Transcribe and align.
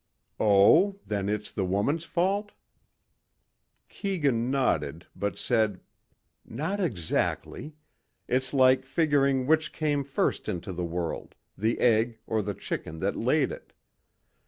"Oh, 0.39 0.99
then 1.05 1.29
it's 1.29 1.51
the 1.51 1.63
woman's 1.63 2.05
fault?" 2.05 2.53
Keegan 3.87 4.49
nodded 4.49 5.05
but 5.15 5.37
said, 5.37 5.79
"Not 6.43 6.79
exactly. 6.79 7.75
It's 8.27 8.51
like 8.51 8.83
figuring 8.83 9.45
which 9.45 9.71
came 9.71 10.03
first 10.03 10.49
into 10.49 10.73
the 10.73 10.83
world, 10.83 11.35
the 11.55 11.79
egg 11.79 12.17
or 12.25 12.41
the 12.41 12.55
chicken 12.55 12.97
that 12.97 13.15
laid 13.15 13.51
it. 13.51 13.73